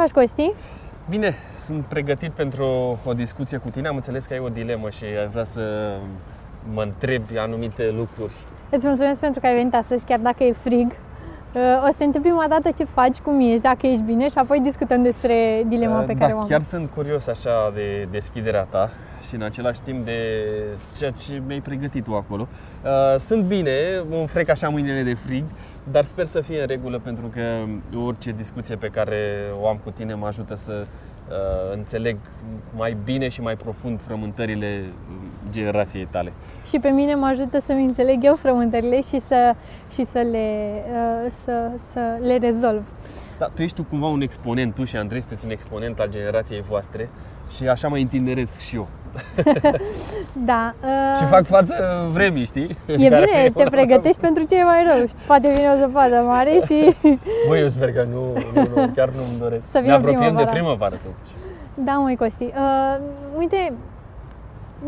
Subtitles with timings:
[0.00, 0.52] Ce faci, Costi?
[1.08, 2.64] Bine, sunt pregătit pentru
[3.04, 3.88] o discuție cu tine.
[3.88, 5.94] Am înțeles că ai o dilemă și aș vrea să
[6.74, 8.32] mă întrebi anumite lucruri.
[8.70, 10.86] Îți mulțumesc pentru că ai venit astăzi, chiar dacă e frig.
[10.86, 14.38] Uh, o să te întreb prima dată ce faci, cum ești, dacă ești bine și
[14.38, 16.46] apoi discutăm despre dilema pe da, care o am.
[16.46, 18.90] chiar sunt curios așa de deschiderea ta
[19.28, 20.18] și în același timp de
[20.98, 22.48] ceea ce mi-ai pregătit tu acolo.
[22.84, 23.72] Uh, sunt bine,
[24.10, 25.44] un frec așa mâinile de frig,
[25.90, 27.64] dar sper să fie în regulă pentru că
[28.04, 30.86] orice discuție pe care o am cu tine mă ajută să
[31.28, 32.16] uh, înțeleg
[32.76, 34.84] mai bine și mai profund frământările
[35.50, 36.32] generației tale.
[36.68, 39.54] Și pe mine mă ajută să-mi înțeleg eu frământările și să,
[39.92, 40.72] și să, le,
[41.24, 42.82] uh, să, să le rezolv.
[43.38, 46.60] Da, tu ești tu cumva un exponent, tu și Andrei sunteți un exponent al generației
[46.60, 47.08] voastre
[47.56, 48.88] și așa mă întinderesc și eu.
[50.50, 50.74] da.
[50.82, 51.18] Uh...
[51.18, 51.74] Și fac față
[52.12, 52.76] vremii, știi?
[52.86, 55.06] E bine, te pregătești pentru ce e mai rău.
[55.26, 56.96] Poate vine o zăpadă mare și...
[57.48, 59.70] Băi, eu sper că nu, nu, nu chiar nu-mi doresc.
[59.70, 60.44] Să ne apropiem primăvara.
[60.44, 61.32] de primăvară totuși.
[61.74, 62.44] Da, măi, Costi.
[62.44, 62.98] Uh,
[63.38, 63.72] uite,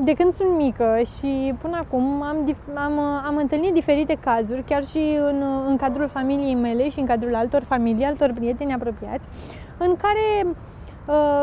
[0.05, 5.19] de când sunt mică și până acum am, am, am întâlnit diferite cazuri, chiar și
[5.31, 9.29] în, în cadrul familiei mele și în cadrul altor familii, altor prieteni apropiați,
[9.79, 10.53] în care uh,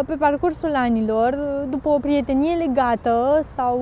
[0.05, 1.37] pe parcursul anilor,
[1.69, 3.79] după o prietenie legată sau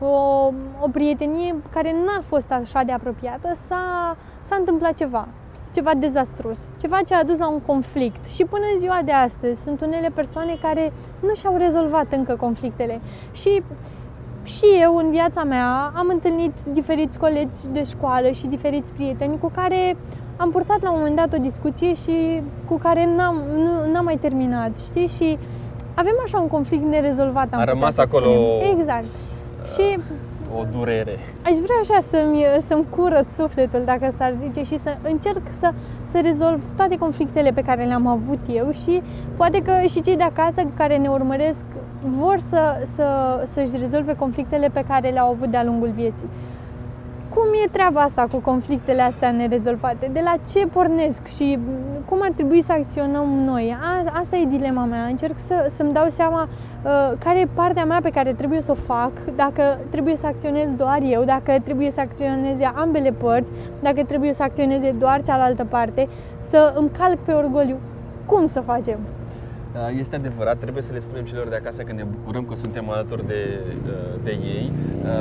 [0.00, 5.28] uh, o, o prietenie care n-a fost așa de apropiată, s-a, s-a întâmplat ceva
[5.74, 8.24] ceva dezastruos, ceva ce a dus la un conflict.
[8.24, 13.00] Și până în ziua de astăzi sunt unele persoane care nu și-au rezolvat încă conflictele.
[13.32, 13.62] Și
[14.42, 19.50] și eu în viața mea am întâlnit diferiți colegi de școală și diferiți prieteni cu
[19.54, 19.96] care
[20.42, 24.16] am purtat la un moment dat o discuție și cu care n-am, nu, n-am mai
[24.16, 25.06] terminat, știi?
[25.06, 25.38] Și
[25.94, 27.48] avem așa un conflict nerezolvat.
[27.50, 28.30] Am a rămas acolo...
[28.30, 28.78] Spunem.
[28.78, 29.04] Exact.
[29.04, 29.98] Uh, și
[30.58, 31.18] o durere.
[31.44, 35.72] Aș vrea așa să-mi, să-mi curăț sufletul, dacă s-ar zice, și să încerc să,
[36.10, 39.02] să rezolv toate conflictele pe care le-am avut eu și
[39.36, 41.64] poate că și cei de acasă care ne urmăresc
[42.00, 42.60] vor să,
[42.94, 43.06] să,
[43.46, 46.28] să-și rezolve conflictele pe care le-au avut de-a lungul vieții.
[47.34, 50.10] Cum e treaba asta cu conflictele astea nerezolvate?
[50.12, 51.58] De la ce pornesc și
[52.08, 53.76] cum ar trebui să acționăm noi?
[53.80, 55.04] A, asta e dilema mea.
[55.04, 58.74] Încerc să, să-mi dau seama uh, care e partea mea pe care trebuie să o
[58.74, 64.32] fac, dacă trebuie să acționez doar eu, dacă trebuie să acționeze ambele părți, dacă trebuie
[64.32, 67.76] să acționeze doar cealaltă parte, să îmi calc pe orgoliu.
[68.26, 68.98] Cum să facem?
[69.72, 72.90] Da, este adevărat, trebuie să le spunem celor de acasă că ne bucurăm că suntem
[72.90, 73.60] alături de,
[74.22, 74.72] de ei.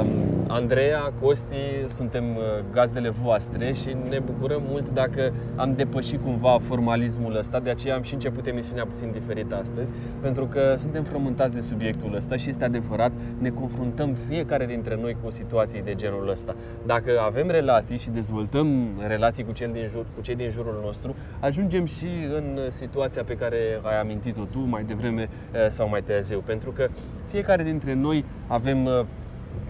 [0.02, 0.08] Um,
[0.48, 7.36] Andreea, Costi, suntem uh, gazdele voastre și ne bucurăm mult dacă am depășit cumva formalismul
[7.38, 9.92] ăsta, de aceea am și început emisiunea puțin diferită astăzi,
[10.22, 15.18] pentru că suntem frământați de subiectul ăsta și este adevărat, ne confruntăm fiecare dintre noi
[15.24, 16.56] cu situații de genul ăsta.
[16.86, 18.68] Dacă avem relații și dezvoltăm
[19.08, 23.34] relații cu, cel din jur, cu cei din jurul nostru, ajungem și în situația pe
[23.34, 24.00] care ai
[24.42, 26.44] amintit tu mai devreme eh, sau mai târziu.
[26.46, 26.90] Pentru că
[27.30, 29.06] fiecare dintre noi avem eh,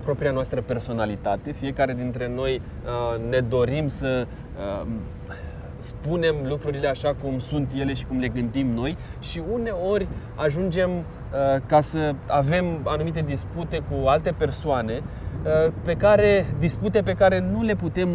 [0.04, 4.28] propria noastră personalitate, fiecare dintre noi eh, ne dorim să
[5.78, 10.90] spunem lucrurile așa cum sunt ele și cum le gândim noi și uneori ajungem
[11.66, 15.02] ca să avem anumite dispute cu alte persoane
[15.84, 18.10] pe care dispute pe care nu le putem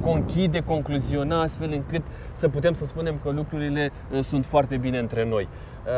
[0.00, 2.02] conchide, concluziona astfel încât
[2.32, 5.48] să putem să spunem că lucrurile uh, sunt foarte bine între noi.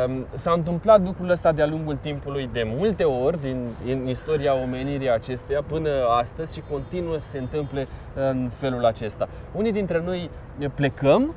[0.07, 5.11] Um, s-a întâmplat lucrul ăsta de-a lungul timpului de multe ori din, în istoria omenirii
[5.11, 9.29] acesteia până astăzi și continuă să se întâmple în felul acesta.
[9.53, 10.31] Unii dintre noi
[10.75, 11.35] plecăm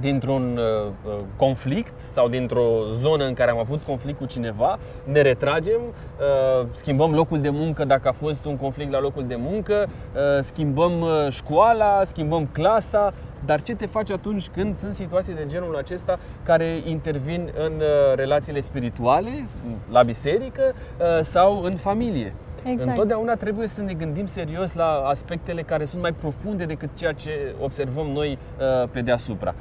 [0.00, 5.20] dintr-un uh, uh, conflict sau dintr-o zonă în care am avut conflict cu cineva, ne
[5.20, 9.86] retragem, uh, schimbăm locul de muncă dacă a fost un conflict la locul de muncă,
[9.88, 13.12] uh, schimbăm uh, școala, schimbăm clasa,
[13.44, 18.14] dar ce te faci atunci când sunt situații de genul acesta care intervin în uh,
[18.14, 19.46] relațiile spirituale,
[19.90, 22.34] la biserică uh, sau în familie?
[22.64, 22.88] Exact.
[22.88, 27.54] Întotdeauna trebuie să ne gândim serios la aspectele care sunt mai profunde decât ceea ce
[27.60, 29.54] observăm noi uh, pe deasupra.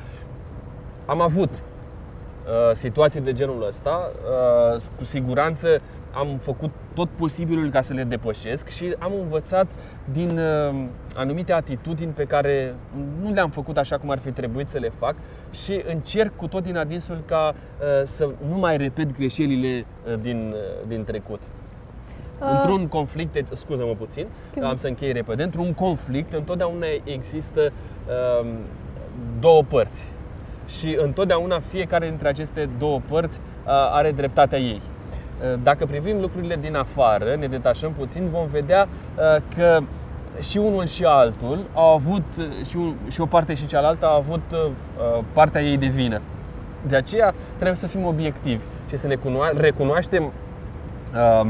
[1.10, 4.12] Am avut uh, situații de genul ăsta,
[4.76, 5.82] uh, cu siguranță
[6.14, 9.68] am făcut tot posibilul ca să le depășesc și am învățat
[10.12, 10.86] din uh,
[11.16, 12.76] anumite atitudini pe care
[13.22, 15.16] nu le-am făcut așa cum ar fi trebuit să le fac
[15.52, 20.54] și încerc cu tot din adinsul ca uh, să nu mai repet greșelile uh, din,
[20.54, 21.42] uh, din trecut.
[22.40, 22.48] Uh.
[22.52, 24.66] Într-un conflict, scuză-mă puțin, Schimb.
[24.66, 27.72] am să închei repede, într-un conflict întotdeauna există
[28.42, 28.50] uh,
[29.40, 30.12] două părți
[30.78, 33.40] și întotdeauna fiecare dintre aceste două părți
[33.92, 34.82] are dreptatea ei.
[35.64, 38.88] Dacă privim lucrurile din afară, ne detașăm puțin, vom vedea
[39.56, 39.80] că
[40.42, 42.24] și unul și altul au avut,
[42.70, 44.42] și, un, și o parte și cealaltă au avut
[45.34, 46.22] partea ei de vină.
[46.88, 50.32] De aceea trebuie să fim obiectivi și să ne cuno- recunoaștem
[51.14, 51.50] um,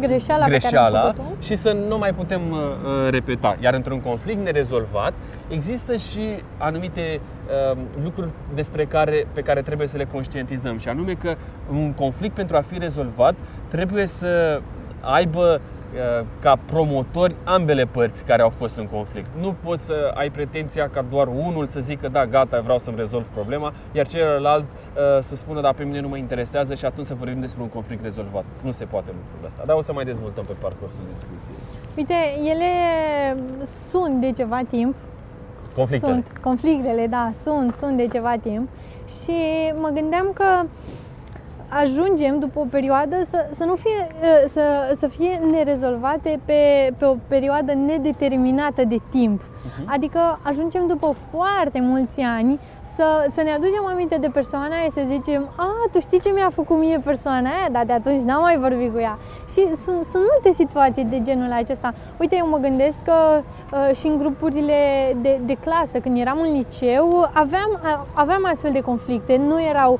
[0.00, 1.22] Greșeala, pe care am greșeala făcut-o.
[1.40, 3.56] și să nu mai putem uh, uh, repeta.
[3.60, 5.12] Iar într-un conflict nerezolvat
[5.48, 7.20] există și anumite
[7.70, 11.34] uh, lucruri despre care, pe care trebuie să le conștientizăm și anume că
[11.70, 13.34] un conflict pentru a fi rezolvat
[13.68, 14.60] trebuie să
[15.00, 15.77] aibă uh,
[16.40, 19.28] ca promotori ambele părți care au fost în conflict.
[19.40, 23.24] Nu poți să ai pretenția ca doar unul să zică da, gata, vreau să-mi rezolv
[23.24, 27.14] problema, iar celălalt uh, să spună da, pe mine nu mă interesează și atunci să
[27.14, 28.44] vorbim despre un conflict rezolvat.
[28.62, 29.62] Nu se poate lucrul ăsta.
[29.66, 31.56] Dar o să mai dezvoltăm pe parcursul discuției.
[31.96, 32.14] Uite,
[32.50, 32.70] ele
[33.90, 34.94] sunt de ceva timp.
[35.74, 36.12] Conflictele.
[36.12, 38.68] Sunt conflictele, da, sunt, sunt de ceva timp.
[39.22, 39.36] Și
[39.80, 40.44] mă gândeam că
[41.68, 44.06] ajungem după o perioadă să, să nu fie,
[44.44, 49.40] ă, să, să fie nerezolvate pe, pe o perioadă nedeterminată de timp.
[49.64, 49.92] Mhm.
[49.92, 52.58] Adică ajungem după foarte mulți ani
[52.94, 56.30] să, să ne aducem aminte de persoana aia și să zicem A, tu știi ce
[56.34, 57.68] mi-a făcut mie persoana aia?
[57.72, 59.18] Dar de atunci n-am mai vorbit cu ea.
[59.52, 61.94] Și sunt, sunt multe situații de genul acesta.
[62.16, 64.74] Uite, eu mă gândesc că uh, și în grupurile
[65.20, 69.36] de, de clasă, când eram în liceu, aveam, a- aveam astfel de conflicte.
[69.48, 69.98] Nu erau uh,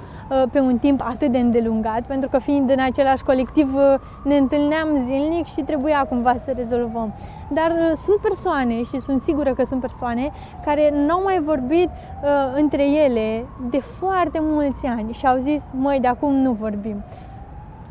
[0.50, 3.94] pe un timp atât de îndelungat, pentru că fiind în același colectiv uh,
[4.24, 7.14] ne întâlneam zilnic și trebuia cumva să rezolvăm.
[7.48, 10.30] Dar uh, sunt persoane și sunt sigură că sunt persoane
[10.64, 16.00] care n-au mai vorbit uh, între ele de foarte mulți ani și au zis, măi,
[16.00, 17.02] de acum nu vorbim.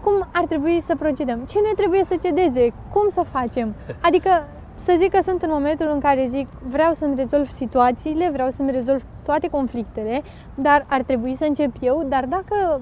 [0.03, 1.39] Cum ar trebui să procedăm?
[1.47, 2.73] Cine trebuie să cedeze?
[2.93, 3.75] Cum să facem?
[4.01, 4.29] Adică
[4.77, 8.71] să zic că sunt în momentul în care zic vreau să-mi rezolv situațiile, vreau să-mi
[8.71, 10.21] rezolv toate conflictele,
[10.55, 12.81] dar ar trebui să încep eu, dar dacă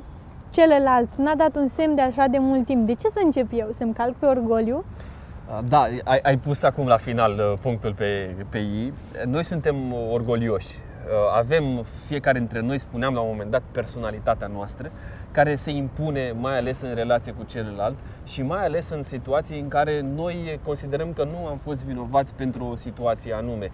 [0.49, 3.67] celălalt n-a dat un semn de așa de mult timp, de ce să încep eu?
[3.71, 4.83] Să-mi calc pe orgoliu?
[5.67, 8.93] Da, ai, ai pus acum la final uh, punctul pe, pe ei.
[9.25, 9.75] Noi suntem
[10.11, 10.67] orgolioși.
[10.67, 14.91] Uh, Avem fiecare dintre noi, spuneam la un moment dat, personalitatea noastră
[15.35, 17.95] care se impune mai ales în relație cu celălalt
[18.25, 22.65] și mai ales în situații în care noi considerăm că nu am fost vinovați pentru
[22.65, 23.71] o situație anume.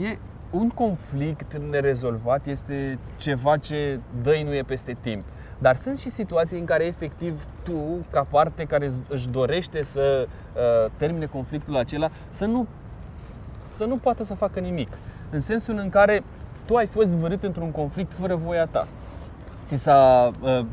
[0.00, 0.18] E
[0.50, 5.24] un conflict nerezolvat este ceva ce dăinuie peste timp.
[5.58, 7.72] Dar sunt și situații în care efectiv tu,
[8.10, 12.66] ca parte care își dorește să uh, termine conflictul acela, să nu,
[13.58, 14.88] să nu poată să facă nimic.
[15.30, 16.22] În sensul în care
[16.64, 18.86] tu ai fost vărât într-un conflict fără voia ta.
[19.66, 20.64] Ți, s-a, uh,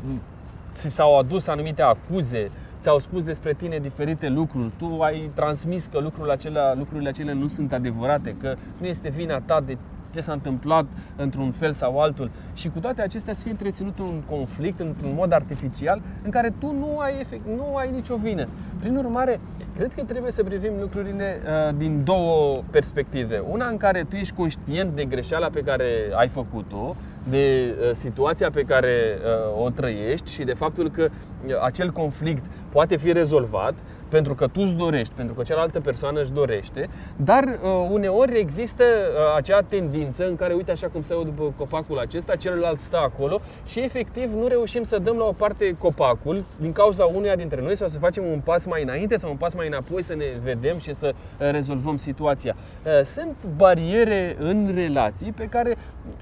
[0.74, 2.50] ți s-au adus anumite acuze,
[2.80, 7.48] ți-au spus despre tine diferite lucruri, tu ai transmis că lucrurile acelea, lucrurile acelea nu
[7.48, 9.76] sunt adevărate, că nu este vina ta de
[10.10, 10.84] ce s-a întâmplat
[11.16, 15.32] într-un fel sau altul și cu toate acestea să fie întreținut un conflict într-un mod
[15.32, 18.48] artificial în care tu nu ai, efect, nu ai nicio vină.
[18.80, 19.40] Prin urmare,
[19.76, 23.42] cred că trebuie să privim lucrurile uh, din două perspective.
[23.50, 26.96] Una în care tu ești conștient de greșeala pe care ai făcut-o,
[27.28, 29.18] de uh, situația pe care
[29.56, 31.08] uh, o trăiești și de faptul că
[31.46, 33.74] uh, acel conflict poate fi rezolvat
[34.14, 38.84] pentru că tu îți dorești, pentru că cealaltă persoană își dorește, dar uh, uneori există
[38.84, 42.96] uh, acea tendință în care, uite așa cum stau eu după copacul acesta, celălalt stă
[42.96, 47.60] acolo și efectiv nu reușim să dăm la o parte copacul din cauza unuia dintre
[47.62, 50.26] noi sau să facem un pas mai înainte sau un pas mai înapoi să ne
[50.42, 52.56] vedem și să uh, rezolvăm situația.
[52.56, 55.76] Uh, sunt bariere în relații pe care,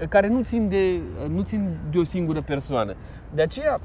[0.09, 2.95] care nu, țin de, nu țin de o singură persoană.
[3.33, 3.79] De aceea,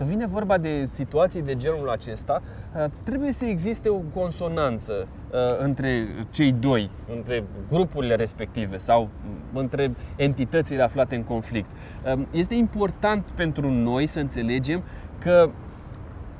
[0.00, 2.42] când vine vorba de situații de genul acesta,
[2.76, 4.92] uh, trebuie să existe o consonanță
[5.30, 9.08] uh, între cei doi, între grupurile respective sau
[9.52, 11.70] între entitățile aflate în conflict.
[12.14, 14.82] Um, Este important pentru noi să înțelegem
[15.18, 15.50] că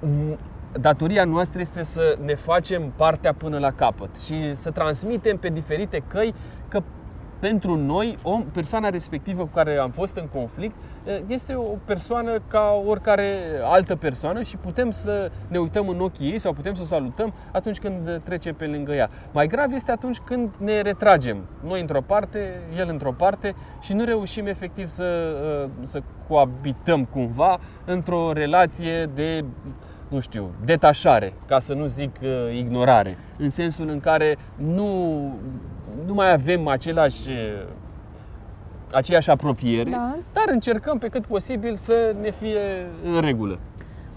[0.01, 0.39] m,
[0.81, 6.03] datoria noastră este să ne facem partea până la capăt și să transmitem pe diferite
[6.09, 6.60] căi că
[7.41, 10.75] pentru noi, om, persoana respectivă cu care am fost în conflict
[11.27, 16.39] este o persoană ca oricare altă persoană și putem să ne uităm în ochii ei
[16.39, 19.11] sau putem să o salutăm atunci când trecem pe lângă ea.
[19.33, 24.05] Mai grav este atunci când ne retragem, noi într-o parte, el într-o parte și nu
[24.05, 25.37] reușim efectiv să,
[25.83, 29.45] să coabităm cumva într-o relație de
[30.11, 35.19] nu știu, detașare, ca să nu zic uh, ignorare, în sensul în care nu,
[36.07, 37.67] nu mai avem același, uh,
[38.93, 40.17] aceeași apropiere, Da.
[40.33, 43.59] dar încercăm pe cât posibil să ne fie în regulă.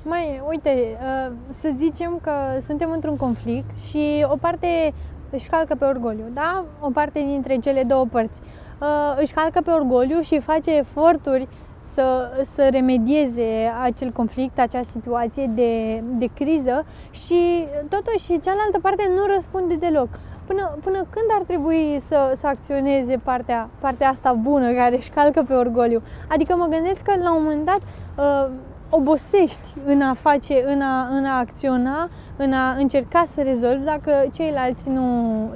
[0.03, 4.93] Mai, uite, uh, să zicem că suntem într-un conflict și o parte
[5.29, 6.63] își calcă pe orgoliu, da?
[6.79, 8.41] O parte dintre cele două părți
[8.79, 11.47] uh, își calcă pe orgoliu și face eforturi
[11.93, 19.33] să, să remedieze acel conflict, acea situație de, de criză și totuși cealaltă parte nu
[19.33, 20.07] răspunde deloc.
[20.47, 25.43] Până, până când ar trebui să, să acționeze partea, partea asta bună care își calcă
[25.47, 26.01] pe orgoliu?
[26.27, 27.81] Adică mă gândesc că la un moment dat
[28.17, 28.51] uh,
[28.89, 34.11] obosești în a face, în a, în a acționa, în a încerca să rezolvi dacă
[34.33, 35.03] ceilalți nu,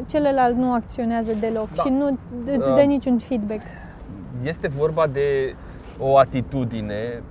[0.08, 1.82] celălalt nu acționează deloc da.
[1.82, 3.62] și nu îți dă uh, niciun feedback.
[4.44, 5.56] Este vorba de
[6.00, 7.22] o atitudine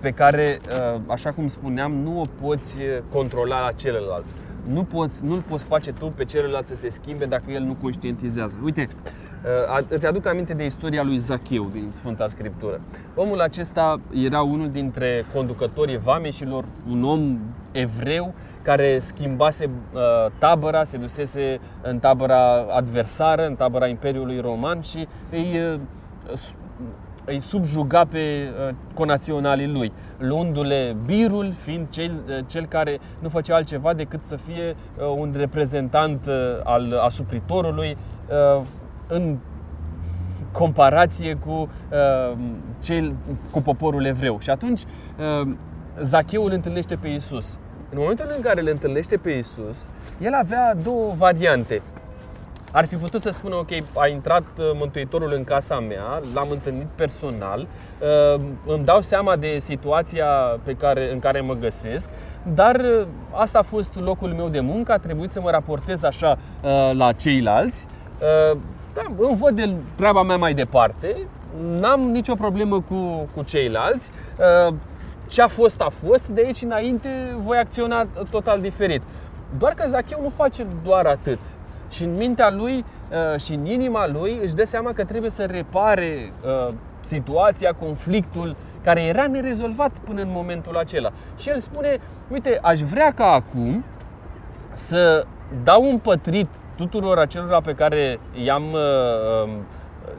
[0.00, 0.58] pe care,
[0.94, 2.78] uh, așa cum spuneam, nu o poți
[3.12, 4.24] controla la celălalt.
[4.66, 8.58] Nu poți, nu-l poți face tu pe celălalt să se schimbe dacă el nu conștientizează.
[8.64, 8.88] Uite,
[9.78, 12.80] uh, îți aduc aminte de istoria lui Zacheu din Sfânta Scriptură.
[13.14, 17.38] Omul acesta era unul dintre conducătorii vameșilor, un om
[17.72, 20.00] evreu care schimbase uh,
[20.38, 25.80] tabăra, se dusese în tabăra adversară, în tabăra Imperiului Roman și îi
[27.28, 33.54] îi subjuga pe uh, conaționalii lui, luându-le birul, fiind cel, uh, cel care nu făcea
[33.54, 36.28] altceva decât să fie uh, un reprezentant
[36.64, 37.96] al asupritorului
[39.06, 39.36] în
[40.52, 41.68] comparație cu
[42.80, 43.14] cel
[43.50, 44.38] cu poporul evreu.
[44.40, 44.82] Și atunci
[46.00, 47.58] Zacheu îl întâlnește pe Isus.
[47.90, 49.88] În momentul în care îl întâlnește pe Isus,
[50.20, 51.82] el avea două variante
[52.72, 56.86] ar fi putut să spună, ok, a intrat uh, Mântuitorul în casa mea, l-am întâlnit
[56.94, 57.66] personal,
[58.34, 60.26] uh, îmi dau seama de situația
[60.62, 62.10] pe care, în care mă găsesc,
[62.54, 66.38] dar uh, asta a fost locul meu de muncă, a trebuit să mă raportez așa
[66.92, 67.86] la ceilalți.
[68.94, 71.16] Da, îmi văd de treaba mea mai departe,
[71.80, 74.10] n-am nicio problemă cu, cu ceilalți.
[75.28, 77.08] Ce a fost, a fost, de aici înainte
[77.38, 79.02] voi acționa total diferit.
[79.58, 81.38] Doar că Zacheu nu face doar atât
[81.88, 85.44] și în mintea lui uh, și în inima lui își dă seama că trebuie să
[85.44, 91.10] repare uh, situația, conflictul care era nerezolvat până în momentul acela.
[91.36, 91.98] Și el spune,
[92.30, 93.84] uite, aș vrea ca acum
[94.72, 95.26] să
[95.62, 99.50] dau un pătrit tuturor acelora pe care i-am uh,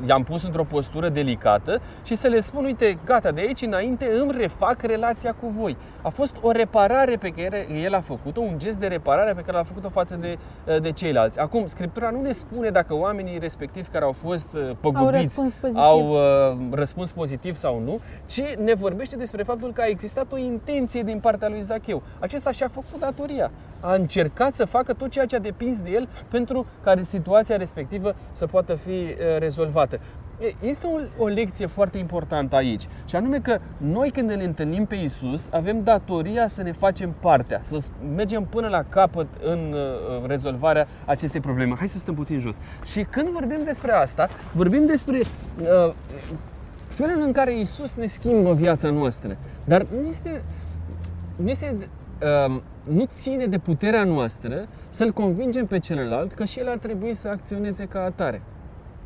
[0.07, 4.31] i-am pus într-o postură delicată și să le spun, uite, gata, de aici înainte îmi
[4.37, 5.77] refac relația cu voi.
[6.01, 9.57] A fost o reparare pe care el a făcut-o, un gest de reparare pe care
[9.57, 10.37] l-a făcut-o față de,
[10.79, 11.39] de ceilalți.
[11.39, 15.53] Acum, Scriptura nu ne spune dacă oamenii respectivi care au fost uh, păgubiți au răspuns
[15.53, 20.31] pozitiv, au, uh, răspuns pozitiv sau nu, ci ne vorbește despre faptul că a existat
[20.31, 22.01] o intenție din partea lui Zacheu.
[22.19, 23.51] Acesta și-a făcut datoria.
[23.79, 28.15] A încercat să facă tot ceea ce a depins de el pentru ca situația respectivă
[28.31, 29.99] să poată fi uh, rezolvată rezolvată.
[30.59, 34.95] Este o, o lecție foarte importantă aici, și anume că noi când ne întâlnim pe
[34.95, 40.87] Isus, avem datoria să ne facem partea, să mergem până la capăt în uh, rezolvarea
[41.05, 41.75] acestei probleme.
[41.77, 42.57] Hai să stăm puțin jos.
[42.85, 45.93] Și când vorbim despre asta, vorbim despre uh,
[46.87, 49.37] felul în care Isus ne schimbă viața noastră.
[49.63, 50.41] Dar nu este,
[51.35, 51.75] nu este
[52.47, 57.15] uh, nu ține de puterea noastră să-l convingem pe celălalt că și el ar trebui
[57.15, 58.41] să acționeze ca atare.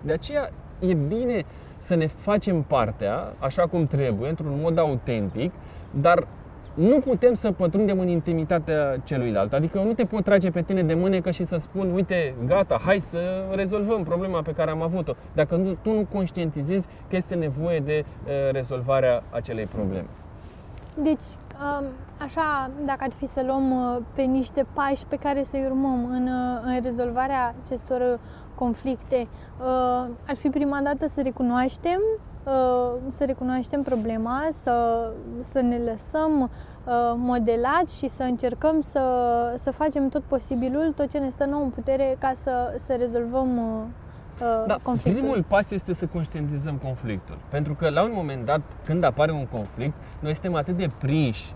[0.05, 1.45] De aceea e bine
[1.77, 5.51] să ne facem partea așa cum trebuie, într-un mod autentic,
[5.91, 6.27] dar
[6.73, 9.53] nu putem să pătrundem în intimitatea celuilalt.
[9.53, 12.81] Adică eu nu te pot trage pe tine de mânecă și să spun, uite, gata,
[12.85, 13.19] hai să
[13.51, 15.13] rezolvăm problema pe care am avut-o.
[15.33, 20.07] Dacă nu, tu nu conștientizezi că este nevoie de uh, rezolvarea acelei probleme.
[21.03, 21.23] Deci,
[21.79, 21.85] um,
[22.17, 26.23] așa, dacă ar fi să luăm uh, pe niște pași pe care să-i urmăm în,
[26.23, 28.19] uh, în rezolvarea acestor
[28.63, 29.27] conflicte,
[29.59, 31.99] uh, ar fi prima dată să recunoaștem,
[32.43, 34.75] uh, să recunoaștem problema, să,
[35.51, 36.49] să ne lăsăm uh,
[37.15, 39.03] modelați și să încercăm să,
[39.57, 43.49] să facem tot posibilul, tot ce ne stă nou în putere ca să, să rezolvăm
[44.67, 45.21] da, conflictul.
[45.21, 47.37] Primul pas este să conștientizăm conflictul.
[47.49, 51.53] Pentru că la un moment dat, când apare un conflict, noi suntem atât de prinși,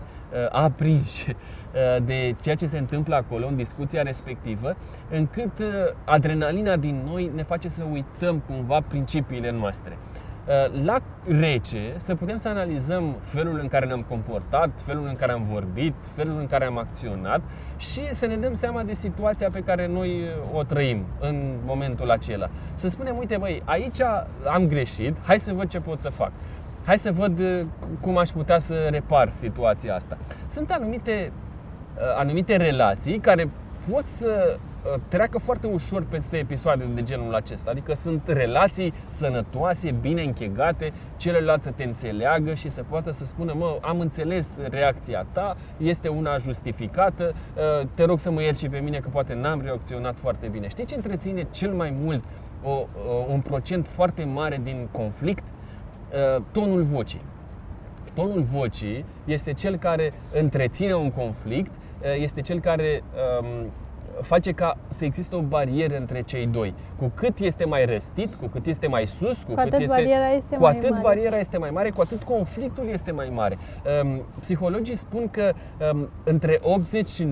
[0.50, 1.34] aprinși
[1.74, 4.76] Uh, de ceea ce se întâmplă acolo, în discuția respectivă,
[5.10, 5.66] încât uh,
[6.04, 9.98] adrenalina din noi ne face să uităm cumva principiile noastre.
[10.46, 10.98] Uh, la
[11.40, 15.94] rece să putem să analizăm felul în care ne-am comportat, felul în care am vorbit,
[16.14, 17.40] felul în care am acționat
[17.76, 22.48] și să ne dăm seama de situația pe care noi o trăim în momentul acela.
[22.74, 24.00] Să spunem, uite băi, aici
[24.46, 26.32] am greșit, hai să văd ce pot să fac.
[26.88, 27.40] Hai să văd
[28.00, 30.18] cum aș putea să repar situația asta.
[30.46, 31.32] Sunt anumite
[31.98, 33.50] Uh, anumite relații care
[33.90, 37.70] pot să uh, treacă foarte ușor peste episoade de genul acesta.
[37.70, 43.52] Adică sunt relații sănătoase, bine închegate, celălalt să te înțeleagă și să poată să spună,
[43.56, 48.68] mă, am înțeles reacția ta, este una justificată, uh, te rog să mă ierți și
[48.68, 50.68] pe mine că poate n-am reacționat foarte bine.
[50.68, 52.24] Știi ce întreține cel mai mult
[52.62, 52.86] o,
[53.32, 55.44] un procent foarte mare din conflict?
[56.52, 57.20] Tonul vocii.
[58.14, 63.02] Tonul vocii este cel care întreține un conflict Eh, este cel care
[63.40, 63.72] um,
[64.22, 66.74] face ca să existe o barieră între cei doi.
[66.98, 69.94] Cu cât este mai răstit, cu cât este mai sus, cu, Cu atât cât este,
[69.94, 71.02] bariera este cu mai atât mare.
[71.02, 73.58] bariera este mai mare, cu atât conflictul este mai mare.
[74.02, 75.52] Um, psihologii spun că
[75.92, 77.26] um, între 80 și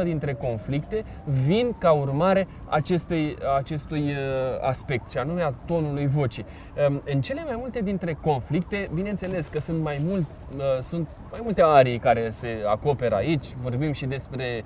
[0.00, 1.04] 95% dintre conflicte
[1.44, 6.44] vin ca urmare acestui, acestui uh, aspect, și anume a tonului vocii.
[6.88, 11.40] Um, în cele mai multe dintre conflicte, bineînțeles că sunt mai, mult, uh, sunt mai
[11.42, 13.46] multe arii care se acoperă aici.
[13.62, 14.64] Vorbim și despre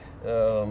[0.63, 0.66] um,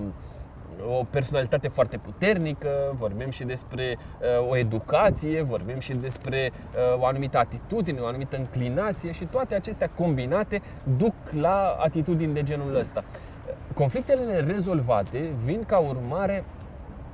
[0.99, 7.05] o personalitate foarte puternică, vorbim și despre uh, o educație, vorbim și despre uh, o
[7.05, 10.61] anumită atitudine, o anumită înclinație și toate acestea combinate
[10.97, 13.03] duc la atitudini de genul ăsta.
[13.73, 16.43] Conflictele nerezolvate vin ca urmare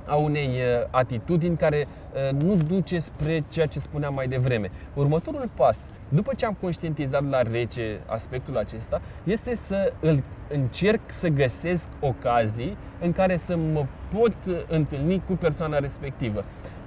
[0.06, 4.70] a unei uh, atitudini care uh, nu duce spre ceea ce spuneam mai devreme.
[4.94, 11.28] Următorul pas, după ce am conștientizat la rece aspectul acesta, este să îl încerc să
[11.28, 16.38] găsesc ocazii în care să mă pot uh, întâlni cu persoana respectivă.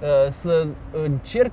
[0.02, 0.66] Uh, Să
[1.04, 1.52] încerc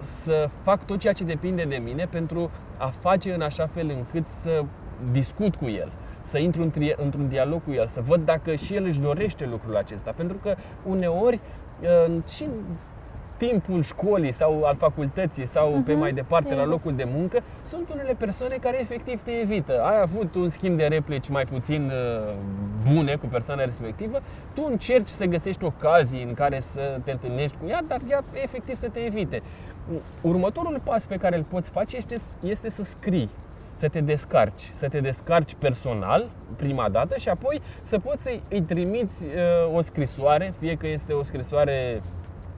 [0.00, 4.26] să fac tot ceea ce depinde de mine pentru a face în așa fel încât
[4.40, 4.64] să
[5.10, 8.74] discut cu el, să intru în tri- într-un dialog cu el, să văd dacă și
[8.74, 10.12] el își dorește lucrul acesta.
[10.16, 10.54] Pentru că
[10.86, 11.40] uneori
[11.82, 12.50] uh, și în
[13.46, 17.42] timpul școlii sau al facultății sau pe Mhm, mai departe la e- locul de muncă,
[17.62, 19.82] sunt unele persoane care efectiv te evită.
[19.82, 22.32] Ai avut un schimb de replici mai puțin uh,
[22.92, 24.20] bune cu persoana respectivă,
[24.54, 28.76] tu încerci să găsești ocazii în care să te întâlnești cu ea, dar ea efectiv
[28.76, 29.42] să te evite.
[30.20, 33.28] Următorul pas pe care îl poți face este, este să scrii
[33.74, 38.62] să te descarci, să te descarci personal prima dată și apoi să poți să îi
[38.62, 42.00] trimiți uh, o scrisoare, fie că este o scrisoare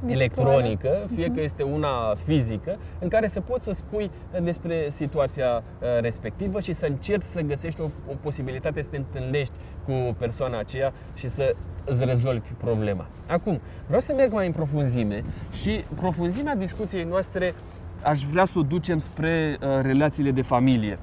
[0.07, 4.11] electronică, fie că este una fizică, în care să poți să spui
[4.43, 9.55] despre situația uh, respectivă și să încerci să găsești o, o posibilitate să te întâlnești
[9.85, 13.07] cu persoana aceea și să îți rezolvi problema.
[13.27, 17.55] Acum, vreau să merg mai în profunzime și profunzimea discuției noastre
[18.03, 20.99] aș vrea să o ducem spre uh, relațiile de familie.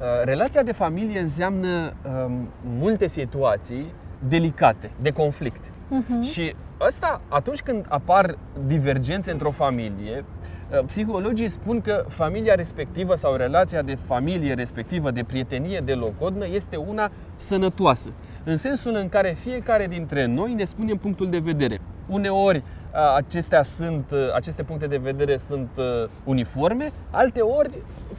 [0.00, 1.92] Uh, Relația de familie înseamnă
[2.26, 3.86] um, multe situații
[4.28, 5.70] delicate, de conflict.
[5.94, 6.22] Mhm.
[6.22, 10.24] Și asta, atunci când apar divergențe într-o familie,
[10.72, 16.46] uh, psihologii spun că familia respectivă sau relația de familie respectivă, de prietenie, de locodnă,
[16.46, 18.08] este una sănătoasă.
[18.44, 21.80] În sensul în care fiecare dintre noi ne spunem punctul de vedere.
[22.08, 27.70] Uneori uh, acestea sunt, uh, aceste puncte de vedere sunt uh, uniforme, alte ori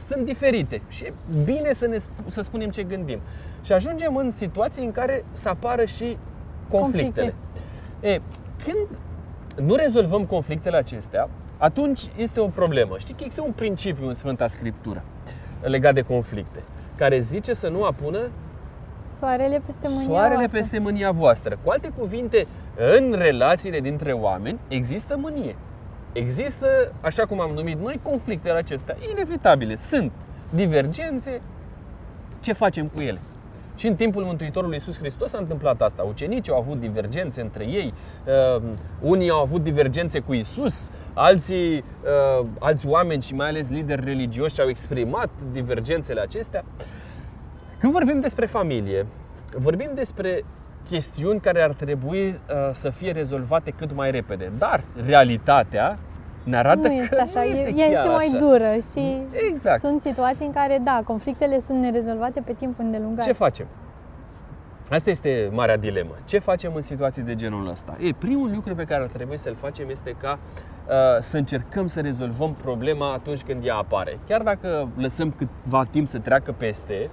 [0.08, 1.12] sunt diferite și e
[1.44, 3.18] bine să, ne, sp- să spunem ce gândim.
[3.64, 6.16] Și ajungem în situații în care să apară și
[6.70, 7.34] conflictele.
[8.00, 8.20] E,
[8.64, 8.86] când
[9.66, 11.28] nu rezolvăm conflictele acestea,
[11.58, 12.98] atunci este o problemă.
[12.98, 15.02] Știi că există un principiu în Sfânta Scriptură
[15.60, 16.62] legat de conflicte,
[16.96, 18.18] care zice să nu apună
[19.18, 20.58] Soarele peste mânia soarele voastră.
[20.58, 21.58] peste mânia voastră.
[21.64, 22.46] Cu alte cuvinte,
[22.98, 25.56] în relațiile dintre oameni există mânie.
[26.12, 26.66] Există,
[27.00, 29.76] așa cum am numit noi, conflictele acestea inevitabile.
[29.76, 30.12] Sunt
[30.54, 31.40] divergențe,
[32.40, 33.18] ce facem cu ele?
[33.76, 36.02] Și în timpul Mântuitorului Iisus Hristos s-a întâmplat asta.
[36.02, 37.94] Ucenicii au avut divergențe între ei,
[38.56, 38.62] uh,
[39.00, 44.60] unii au avut divergențe cu Iisus, alții, uh, alți oameni și mai ales lideri religioși
[44.60, 46.64] au exprimat divergențele acestea.
[47.78, 49.06] Când vorbim despre familie,
[49.56, 50.44] vorbim despre
[50.88, 52.34] chestiuni care ar trebui uh,
[52.72, 54.50] să fie rezolvate cât mai repede.
[54.58, 55.98] Dar realitatea
[56.46, 58.36] ne arată Nu este că așa, nu este e- chiar ea este mai așa.
[58.38, 59.16] dură și
[59.48, 59.80] Exact.
[59.80, 63.24] sunt situații în care, da, conflictele sunt nerezolvate pe timp îndelungat.
[63.24, 63.66] Ce facem?
[64.90, 66.14] Asta este marea dilemă.
[66.24, 67.96] Ce facem în situații de genul ăsta?
[68.00, 70.38] E, primul lucru pe care ar trebui să-l facem este ca
[70.88, 74.18] uh, să încercăm să rezolvăm problema atunci când ea apare.
[74.28, 77.10] Chiar dacă lăsăm câtva timp să treacă peste,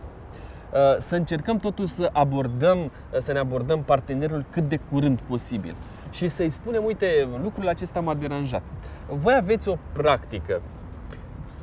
[0.74, 5.76] uh, să încercăm totuși să abordăm, uh, să ne abordăm partenerul cât de curând posibil.
[6.13, 8.62] Și să-i spunem, uite, lucrul acesta m-a deranjat.
[9.10, 10.62] Voi aveți o practică,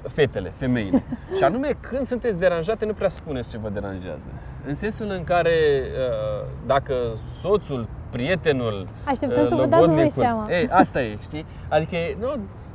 [0.08, 1.02] fetele, femeile.
[1.36, 4.26] Și anume, când sunteți deranjate, nu prea spuneți ce vă deranjează.
[4.66, 5.50] În sensul în care,
[5.84, 6.94] uh, dacă
[7.40, 10.46] soțul, prietenul, Așteptăm uh, să vă dați voi logodnicul- seama.
[10.50, 11.46] Ei, asta e, știi?
[11.68, 12.32] Adică, nu,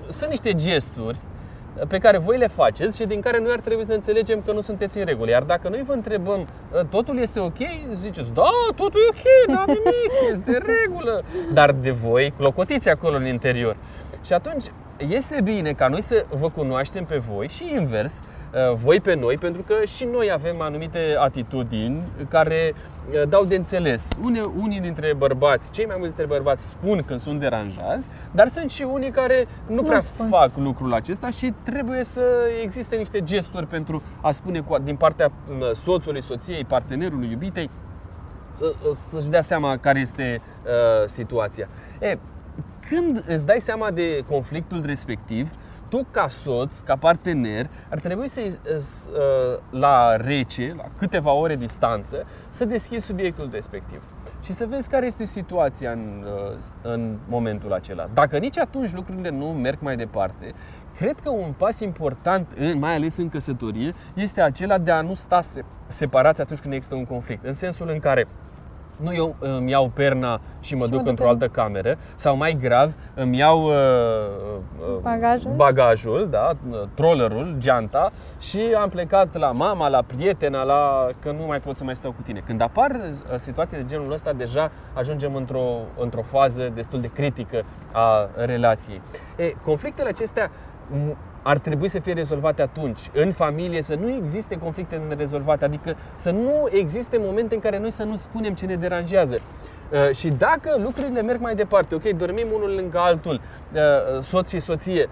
[0.08, 1.18] sunt niște gesturi
[1.88, 4.62] pe care voi le faceți și din care noi ar trebui să înțelegem că nu
[4.62, 5.30] sunteți în regulă.
[5.30, 7.58] Iar dacă noi vă întrebăm, uh, totul este ok,
[8.02, 11.24] ziceți, da, totul e ok, n-am nimic, este în regulă.
[11.54, 13.76] Dar de voi clocotiți acolo în interior.
[14.26, 14.64] Și atunci
[14.98, 19.38] este bine ca noi să vă cunoaștem pe voi și invers, uh, voi pe noi,
[19.38, 22.95] pentru că și noi avem anumite atitudini care uh,
[23.30, 24.18] dau de înțeles.
[24.24, 28.70] Une, unii dintre bărbați, cei mai mulți dintre bărbați spun când sunt deranjați, dar sunt
[28.72, 30.28] și unii care nu, Nu prea spun.
[30.28, 32.22] fac lucrul acesta și trebuie să
[32.64, 37.70] existe niște gesturi pentru a spune cu, din partea uh, soțului, soției, partenerului, iubitei,
[38.52, 38.74] să,
[39.10, 40.72] să-și dea seama care este uh,
[41.08, 41.68] situația.
[42.00, 42.18] E,
[42.88, 45.50] când îți dai seama de conflictul respectiv,
[45.90, 52.26] tu ca soț, ca partener, ar trebui să uh, la rece, la câteva ore distanță,
[52.50, 54.02] să deschizi subiectul respectiv
[54.44, 58.10] și să vezi care este situația în, uh, în momentul acela.
[58.14, 60.54] Dacă nici atunci lucrurile nu merg mai departe,
[60.96, 62.48] cred că un pas important,
[62.80, 65.40] mai ales în căsătorie, este acela de a nu sta
[65.88, 67.44] separați atunci când există un conflict.
[67.44, 68.28] În sensul în care
[69.02, 72.58] nu eu îmi iau perna și mă și duc mă într-o altă cameră sau mai
[72.62, 75.52] grav îmi iau uh, uh, bagajul.
[75.56, 76.52] bagajul, da,
[76.94, 81.84] trollerul, geanta și am plecat la mama, la prietena, la că nu mai pot să
[81.84, 82.42] mai stau cu tine.
[82.46, 85.66] Când apar uh, situații de genul ăsta, deja ajungem într-o,
[86.00, 89.02] într-o fază destul de critică a relației.
[89.38, 90.52] E, conflictele acestea
[91.48, 93.00] ar trebui să fie rezolvate atunci.
[93.14, 97.92] În familie să nu existe conflicte nerezolvate, adică să nu existe momente în care noi
[97.92, 99.40] să nu spunem ce ne deranjează.
[99.92, 103.42] Uh, și dacă lucrurile merg mai departe, ok, dormim unul lângă altul,
[103.74, 105.10] uh, soț și soție,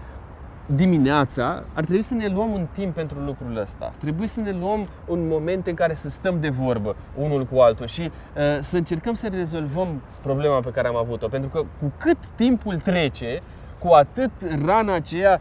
[0.66, 3.92] dimineața ar trebui să ne luăm un timp pentru lucrul ăsta.
[4.00, 7.86] Trebuie să ne luăm un moment în care să stăm de vorbă unul cu altul
[7.86, 11.28] și uh, să încercăm să rezolvăm problema pe care am avut-o.
[11.28, 13.42] Pentru că cu cât timpul trece,
[13.84, 14.30] cu atât
[14.64, 15.40] rana aceea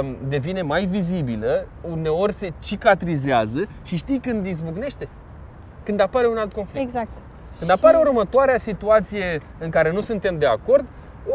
[0.00, 5.08] uh, devine mai vizibilă, uneori se cicatrizează și știi când izbucnește?
[5.82, 6.86] Când apare un alt conflict.
[6.86, 7.16] Exact.
[7.58, 7.76] Când și...
[7.76, 10.84] apare următoarea situație în care nu suntem de acord,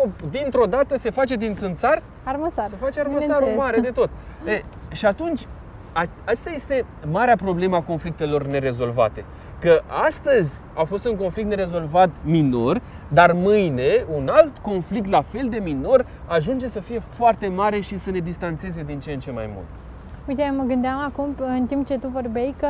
[0.04, 2.66] o, dintr-o dată se face din țânțar armăsar.
[2.66, 4.10] Se face armăsarul mare de tot.
[4.46, 5.48] E, și atunci,
[5.94, 9.26] a, asta este marea problemă a conflictelor nerezolvate.
[9.60, 15.48] Că astăzi a fost un conflict nerezolvat minor, dar mâine un alt conflict la fel
[15.50, 19.32] de minor ajunge să fie foarte mare și să ne distanțeze din ce în ce
[19.32, 19.66] mai mult.
[20.28, 22.68] Uite, mă gândeam acum, în timp ce tu vorbeai, că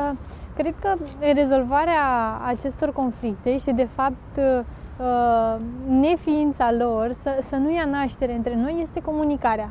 [0.55, 0.93] cred că
[1.33, 2.01] rezolvarea
[2.45, 5.55] acestor conflicte și, de fapt, uh,
[5.87, 9.69] neființa lor să, să nu ia naștere între noi este comunicarea.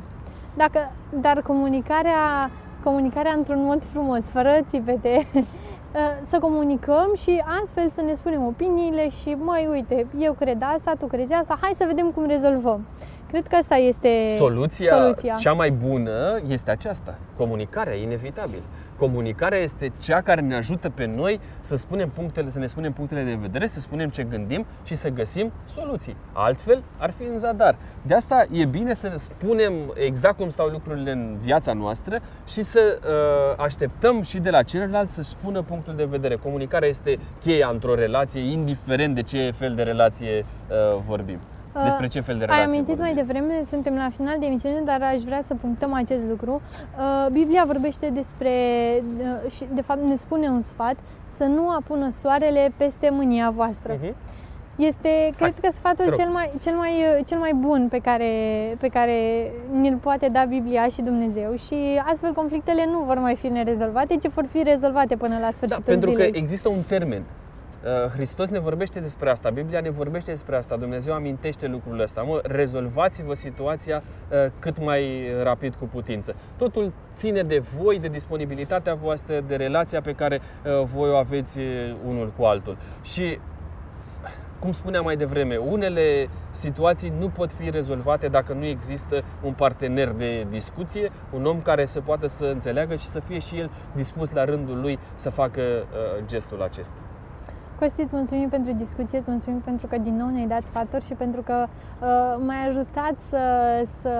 [0.56, 2.50] Dacă, dar comunicarea,
[2.82, 5.42] comunicarea într-un mod frumos, fără țipete, Uh,
[6.28, 11.06] să comunicăm și astfel să ne spunem opiniile și, măi, uite, eu cred asta, tu
[11.06, 12.86] crezi asta, hai să vedem cum rezolvăm.
[13.30, 15.34] Cred că asta este soluția, soluția.
[15.34, 18.62] cea mai bună este aceasta, comunicarea, inevitabil.
[18.98, 23.22] Comunicarea este cea care ne ajută pe noi să spunem punctele, să ne spunem punctele
[23.22, 26.16] de vedere, să spunem ce gândim și să găsim soluții.
[26.32, 27.76] Altfel ar fi în zadar.
[28.02, 32.98] De asta e bine să spunem exact cum stau lucrurile în viața noastră și să
[33.00, 36.36] uh, așteptăm și de la celălalt să spună punctul de vedere.
[36.36, 41.38] Comunicarea este cheia într-o relație, indiferent de ce fel de relație uh, vorbim.
[41.84, 45.02] Despre ce fel de relație Ai amintit mai devreme, suntem la final de emisiune, dar
[45.02, 46.60] aș vrea să punctăm acest lucru.
[46.98, 48.50] Uh, Biblia vorbește despre,
[49.18, 50.96] uh, și de fapt ne spune un sfat,
[51.36, 53.96] să nu apună soarele peste mânia voastră.
[53.96, 54.14] Uh-huh.
[54.76, 58.30] Este, cred că, sfatul cel mai, cel, mai, cel mai bun pe care,
[58.80, 61.74] pe care ni-l poate da Biblia și Dumnezeu și
[62.10, 65.90] astfel conflictele nu vor mai fi nerezolvate, ci vor fi rezolvate până la sfârșitul da,
[65.90, 66.30] pentru zilei.
[66.30, 67.45] că există un termen Uh,
[68.12, 72.22] Hristos ne vorbește despre asta, Biblia ne vorbește despre asta, Dumnezeu amintește lucrul ăsta.
[72.22, 76.34] Mă, rezolvați-vă situația uh, cât mai rapid cu putință.
[76.56, 81.60] Totul ține de voi, de disponibilitatea voastră, de relația pe care uh, voi o aveți
[82.06, 82.76] unul cu altul.
[83.02, 83.38] Și
[84.58, 90.08] cum spuneam mai devreme, unele situații nu pot fi rezolvate dacă nu există un partener
[90.08, 94.30] de discuție, un om care să poată să înțeleagă și să fie și el dispus
[94.30, 97.00] la rândul lui să facă uh, gestul acesta.
[97.78, 101.12] Costi, îți mulțumim pentru discuție, îți mulțumim pentru că din nou ne-ai dat sfaturi și
[101.12, 103.38] pentru că uh, m-ai ajutat să,
[104.00, 104.10] să,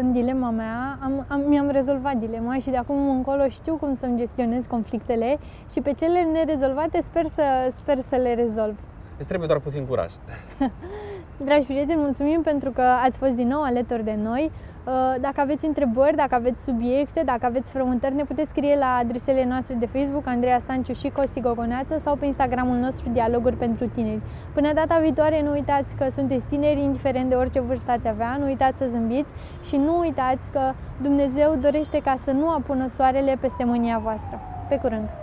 [0.00, 4.18] în dilema mea, am, am, mi-am rezolvat dilema și de acum încolo știu cum să-mi
[4.18, 5.38] gestionez conflictele
[5.72, 7.42] și pe cele nerezolvate sper să,
[7.74, 8.74] sper să le rezolv.
[9.18, 10.12] Îți trebuie doar puțin curaj.
[11.44, 14.50] Dragi prieteni, mulțumim pentru că ați fost din nou alături de noi.
[14.86, 19.44] Uh, dacă aveți întrebări, dacă aveți subiecte, dacă aveți frământări, ne puteți scrie la adresele
[19.44, 24.20] noastre de Facebook, Andreea Stanciu și Costi Gogoneață sau pe Instagramul nostru Dialoguri pentru Tineri.
[24.54, 28.44] Până data viitoare, nu uitați că sunteți tineri, indiferent de orice vârstă ați avea, nu
[28.44, 33.64] uitați să zâmbiți și nu uitați că Dumnezeu dorește ca să nu apună soarele peste
[33.64, 34.40] mânia voastră.
[34.68, 35.21] Pe curând!